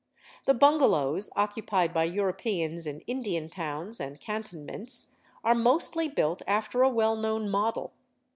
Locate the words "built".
6.07-6.41